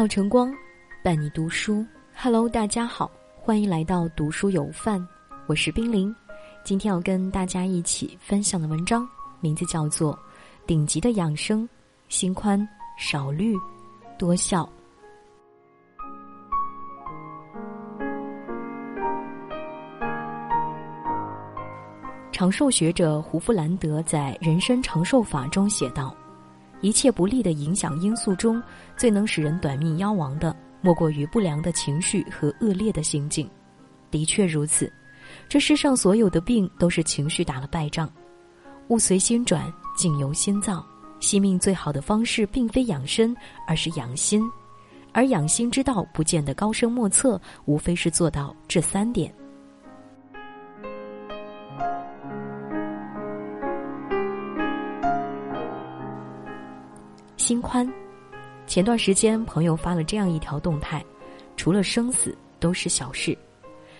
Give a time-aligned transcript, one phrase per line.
[0.00, 0.50] 妙晨光，
[1.04, 1.84] 伴你读书。
[2.16, 5.06] Hello，大家好，欢迎来到读书有范，
[5.46, 6.16] 我是冰凌。
[6.64, 9.06] 今天要跟大家一起分享的文章，
[9.40, 10.14] 名字叫做
[10.66, 11.64] 《顶级的养生》，
[12.08, 13.54] 心宽少虑，
[14.18, 14.66] 多笑。
[22.32, 26.16] 长寿学者胡夫兰德在《人生长寿法》中写道
[26.80, 28.62] ：“一切不利的影响因素中，
[28.96, 33.48] 最能使人短命夭亡的，莫过于不良的情绪和恶劣的心境。”
[34.10, 34.92] 的确如此，
[35.48, 38.10] 这世上所有的病都是情绪打了败仗。
[38.88, 40.84] 物随心转，境由心造。
[41.20, 43.36] 惜命最好的方式，并非养生，
[43.66, 44.42] 而是养心。
[45.12, 49.32] 而养心之道，不见得高深莫测，无非是做到这三点。
[57.50, 57.84] 心宽。
[58.64, 61.04] 前段时间，朋友发了这样一条动态：
[61.56, 63.36] 除了生死，都是小事。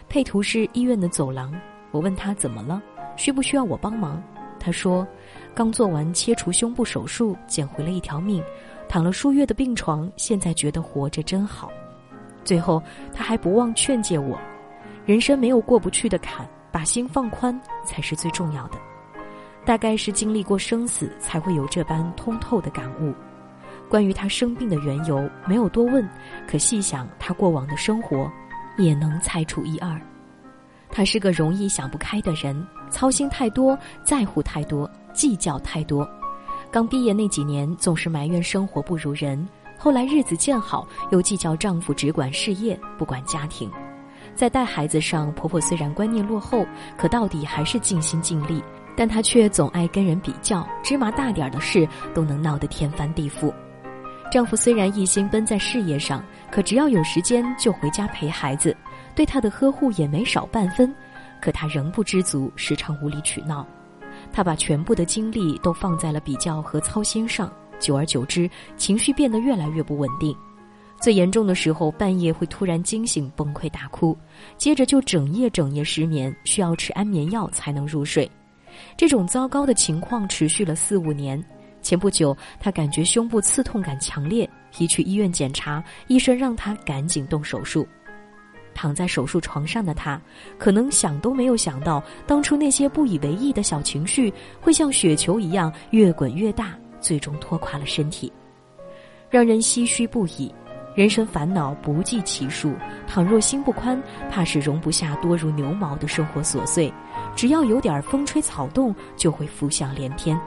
[0.08, 1.52] 配图是医院的走廊。
[1.90, 2.80] 我问他怎么了，
[3.16, 4.22] 需不需要我帮忙？
[4.60, 5.04] 他说，
[5.52, 8.40] 刚做完切除胸部手术，捡回了一条命，
[8.88, 11.72] 躺了数月的病床，现在觉得活着真好。
[12.44, 12.80] 最后，
[13.12, 14.38] 他还不忘劝诫我：
[15.04, 18.78] 人生没有过不去的坎，把心放宽才是最重要的。
[19.64, 23.12] 大概是经历过生死，才会有这般通透的感悟。
[23.90, 26.08] 关于他生病的缘由，没有多问，
[26.48, 28.30] 可细想他过往的生活，
[28.78, 30.00] 也能猜出一二。
[30.88, 36.08] 他是个容易想不开的人，操心太多，在乎太多，计较太多。
[36.70, 39.44] 刚毕业那几年，总是埋怨生活不如人；
[39.76, 43.68] 后来日子渐好，又计较丈夫只管事业不管家庭。
[44.36, 46.64] 在带孩子上，婆婆虽然观念落后，
[46.96, 48.62] 可到底还是尽心尽力，
[48.96, 53.52] 但她却总爱跟人比较，芝麻大点儿的事都能闹得天翻地覆。
[54.30, 58.74] 丈夫虽然一心奔在事业上，可只要有时间就回家陪孩子，
[59.12, 60.94] 对她的呵护也没少半分。
[61.40, 63.66] 可她仍不知足，时常无理取闹。
[64.32, 70.34] 她把全部的精力都放在了比较和操心上，久而久之，情绪变得越来越不稳定。
[71.00, 74.16] 最严重的时候，半夜会突然惊醒，崩溃大哭，
[74.56, 78.30] 接着就整夜整夜失眠，需要吃安眠药才能入睡。
[78.96, 81.42] 这种糟糕的情况持续了四五年。
[81.82, 84.48] 前不久，她感觉胸部刺痛感强烈，
[84.78, 87.86] 一去医院检查，医生让她赶紧动手术。
[88.72, 90.20] 躺在手术床上的她，
[90.56, 98.32] 可能想都没有想到，当初那些不以为意的小情绪，会像雪球一样越滚越大，最终拖垮了身体，
[99.28, 100.54] 让人唏嘘不已。
[100.96, 102.74] 人生烦恼不计其数，
[103.06, 106.92] 倘若心不宽，怕是容不下多如牛毛的生活琐碎。
[107.36, 110.38] 只要有点风吹草动，就会浮想联翩。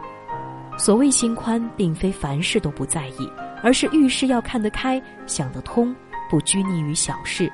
[0.78, 3.30] 所谓心宽，并非凡事都不在意，
[3.62, 5.96] 而是遇事要看得开、想得通，
[6.30, 7.52] 不拘泥于小事。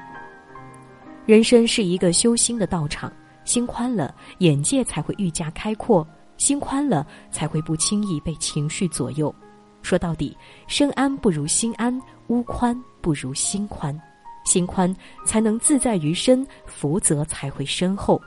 [1.26, 3.12] 人生是一个修心的道场，
[3.44, 6.04] 心宽了，眼界才会愈加开阔；
[6.38, 9.34] 心宽了，才会不轻易被情绪左右。
[9.82, 10.36] 说到底，
[10.68, 13.96] 身安不如心安，屋宽不如心宽，
[14.46, 14.94] 心宽
[15.26, 18.20] 才能自在于身，福泽才会深厚。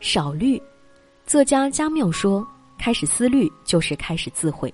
[0.00, 0.60] 少虑，
[1.26, 2.46] 作家加缪说
[2.78, 4.72] ：“开始思虑就是开始自毁。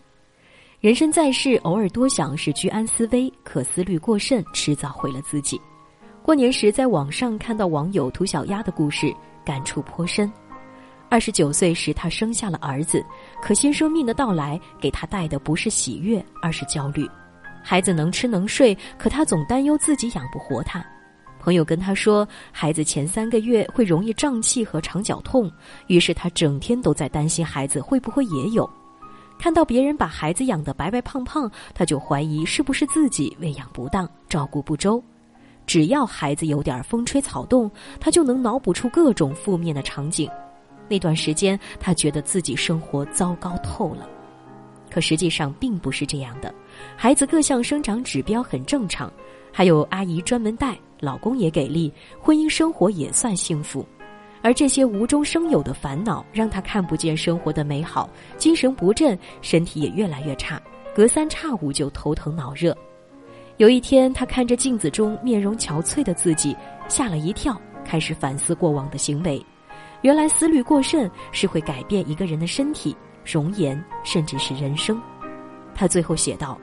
[0.79, 5.61] 人生在世，偶尔多想是居安思危，可思虑过甚，迟早毁了自己。”
[6.23, 9.13] 过年时在网上看到网友涂小丫的故事，
[9.45, 10.33] 感触颇深。
[11.09, 13.05] 二十九岁时，她生下了儿子，
[13.43, 17.05] 可新生命的到来给她带的不是喜悦，而是焦虑。
[17.65, 20.85] 孩子能吃能睡，可她总担忧自己养不活他。
[21.47, 25.49] 朋友跟他说，孩子前三个月会容易胀气和肠绞痛，
[25.87, 28.69] 于是他整天都在担心孩子会不会也有。
[29.39, 35.01] 看到别人把孩子养得白白胖胖，他就怀疑是不是自己喂养不当、照顾不周。
[35.67, 37.71] 只要孩子有点风吹草动，
[38.01, 40.29] 他就能脑补出各种负面的场景。
[40.89, 44.09] 那段时间，他觉得自己生活糟糕透了。
[44.91, 46.53] 可实际上并不是这样的，
[46.97, 49.13] 孩子各项生长指标很正常，
[49.57, 50.77] 还有阿姨专门带。
[51.01, 53.87] 老公也给力，婚姻生活也算幸福，
[54.43, 60.61] 而这些无中生有的烦恼让她看不见生活的美好，精神不振，身体也越来越差，
[60.95, 62.77] 隔三差五就头疼脑热。
[63.57, 66.55] 有一天，她看着镜子中面容憔悴的自己，
[66.87, 69.43] 吓了一跳，开始反思过往的行为。
[70.03, 72.95] 原来思虑过甚是会改变一个人的身体、
[73.25, 75.01] 容颜，甚至是人生。
[75.75, 76.59] 她最后写道。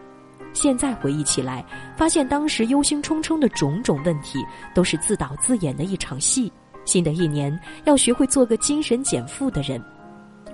[0.54, 1.66] 现在回忆起来，
[1.98, 4.40] 发现当时忧心忡忡的种种问题，
[4.74, 6.52] 都是自导自演的一场戏。
[6.86, 9.80] 新的一年要学会做个精神减负的人。《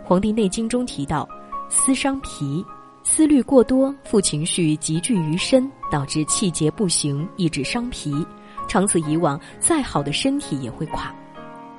[0.04, 1.28] 黄帝内经》中提到，
[1.70, 2.64] 思伤脾，
[3.04, 8.26] 思虑过多，负情绪积聚于身，导致气节不行，以致伤脾。
[8.68, 11.14] 长此以往，再好的身体也会垮。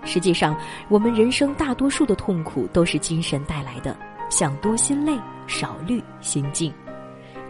[0.04, 0.56] 实际上，
[0.88, 3.96] 我们人生大多数的痛苦都是精神带来的。
[4.28, 5.16] 想多心累，
[5.46, 6.72] 少虑心静。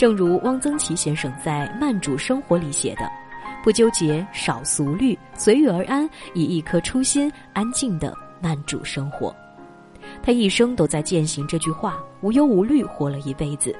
[0.00, 3.06] 正如汪曾祺先生在《慢主生活》里写的
[3.62, 9.37] ：“不纠结，少俗虑，随遇而安，以一颗初心，安静的慢主生活。”
[10.25, 13.76] 他一生都在践行这句话，无忧无虑活了一辈子。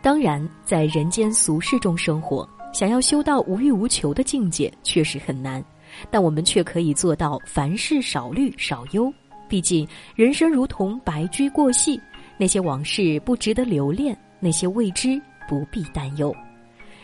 [0.00, 5.60] 当然，在人间俗世中生活，想要修到无欲无求的境界，确实很难。
[6.08, 9.12] 但我们却可以做到凡事少虑少忧。
[9.48, 9.84] 毕竟，
[10.14, 12.00] 人生如同白驹过隙，
[12.36, 16.32] 那些往事不值得留恋，那些未知不必担忧。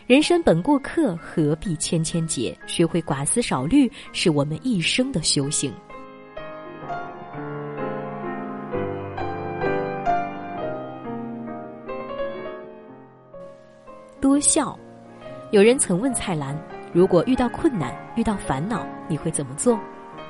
[0.07, 2.55] 人生本过客，何必千千结？
[2.67, 5.73] 学会寡思少虑，是我们一生的修行。
[14.21, 14.79] 多笑。
[15.51, 16.55] 有人曾问蔡澜。
[16.93, 19.81] 如果遇到困难、遇到烦恼，你会怎么做？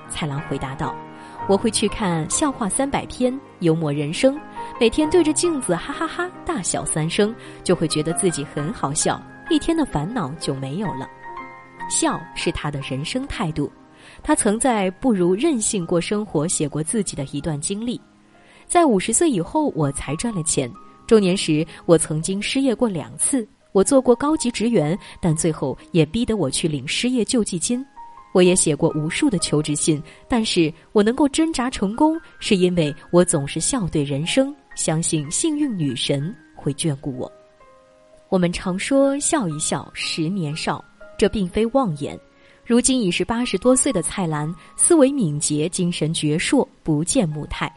[0.09, 0.95] 蔡澜回答道
[1.47, 4.41] ：“我会去看笑话三百篇，幽默人生，
[4.81, 9.21] 每天对着镜子哈哈哈大笑三声，就会觉得自己很好笑，
[9.51, 11.07] 一天的烦恼就没有了。
[11.91, 13.71] 笑是他的人生态度。
[14.23, 18.01] 他曾在《不如任性过生活》写过自己的一段经历：
[18.67, 20.71] 在五十岁以后，我才赚了钱。
[21.07, 27.85] 中年时，我曾经失业过两次。”我做过高级职员，但最后也逼得我去领失业救济金。
[28.35, 37.31] 我也写过无数的求职信，但是我能够挣扎成功，是因为我总是笑对人生，相信幸运女神会眷顾我。
[38.29, 40.85] 我们常说笑一笑，十年少，
[41.17, 42.19] 这并非妄言。
[42.67, 47.73] 如今已是八十多岁的蔡澜，思维敏捷，精神矍铄，不见木态。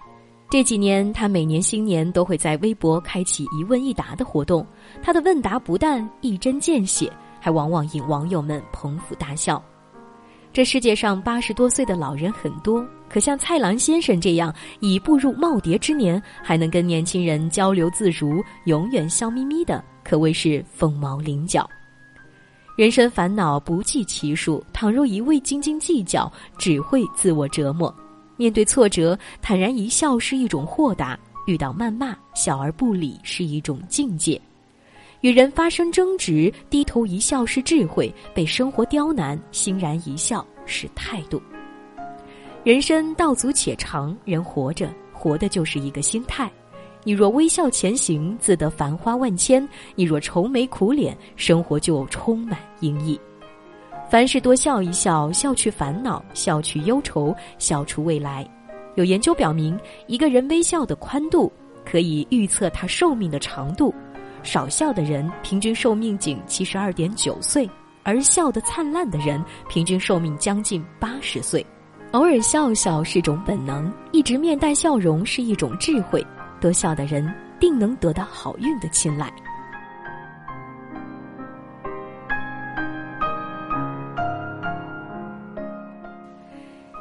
[0.49, 4.65] 这几年，他每年新年都会在微博开启一问一答的活动。
[5.03, 9.63] 他的问答不但一针见血，还往往引网友们捧腹大笑。
[10.57, 21.69] 这世界上八十多岁的老人很多，可像蔡澜先生这样已步入耄耋之年，还能跟年轻人交流自如，永远笑眯眯的，可谓是凤毛麟角。
[22.75, 26.27] 人生烦恼不计其数，倘若一味斤斤计较，
[26.57, 27.95] 只会自我折磨。
[28.35, 31.15] 面对挫折，坦然一笑是一种豁达；
[31.45, 34.41] 遇到谩骂，笑而不理是一种境界；
[35.21, 41.41] 与人发生争执，低头一笑是智慧；被生活刁难，欣然一笑是态度。
[42.63, 46.51] 人生道阻且长，人活着，活的就是一个心态。
[47.03, 49.65] 你若微笑前行，自得繁花万千；
[49.95, 53.17] 你若愁眉苦脸，生活就充满阴翳。
[54.09, 58.47] 凡事多笑一笑，笑去烦恼，笑去忧愁，笑出未来。
[58.95, 61.51] 有研究表明，一个人微笑的宽度
[61.85, 63.93] 可以预测他寿命的长度。
[64.43, 67.69] 少笑的人平均寿命仅七十二点九岁，
[68.03, 71.65] 而笑得灿烂的人平均寿命将近八十岁。
[72.11, 76.25] 偶尔笑笑是种本能，一直面带笑容是一种智慧。
[76.61, 77.29] 多笑的人
[77.59, 79.31] 定能得到好运的青睐。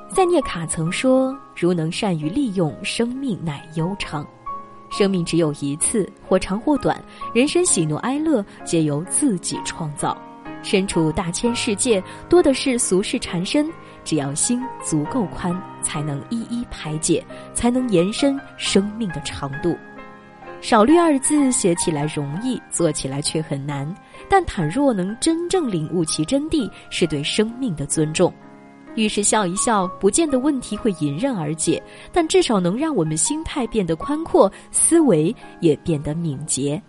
[0.09, 4.27] 塞涅卡曾说：“如能善于利用生命，乃悠长。
[4.91, 7.03] 生命只有一次，或长或短，
[7.35, 10.17] 人生喜怒哀乐皆由自己创造。
[10.63, 13.71] 身处大千世界，多的是俗世缠身，
[14.03, 17.25] 只要心足够宽，才能一一排解，
[17.55, 19.77] 才能延伸生命的长度。
[20.61, 23.95] 少虑二字写起来容易，做起来却很难。
[24.29, 28.33] 但倘若能真正领悟其真谛，是对生命的尊重。”
[28.97, 31.81] 遇事笑一笑，不见得问题会迎刃而解，
[32.13, 36.83] 但至少能让我们心态变得宽阔，思维也变得敏捷。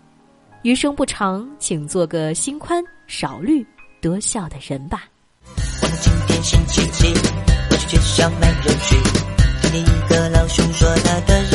[0.64, 3.66] 余生不长，请做个心宽、少虑、
[4.02, 5.04] 多笑的人吧。
[5.82, 7.08] 我们今天星期几？
[7.70, 8.96] 我去学校买肉去。
[9.62, 11.47] 听见一个老兄说他的。